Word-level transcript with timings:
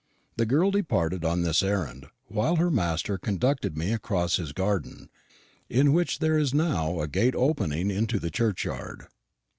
The 0.35 0.47
girl 0.47 0.71
departed 0.71 1.23
on 1.23 1.43
this 1.43 1.61
errand, 1.61 2.07
while 2.25 2.55
her 2.55 2.71
master 2.71 3.19
conducted 3.19 3.77
me 3.77 3.93
across 3.93 4.37
his 4.37 4.51
garden, 4.51 5.11
in 5.69 5.93
which 5.93 6.17
there 6.17 6.39
is 6.39 6.55
now 6.55 6.99
a 7.01 7.07
gate 7.07 7.35
opening 7.35 7.91
into 7.91 8.17
the 8.17 8.31
churchyard. 8.31 9.05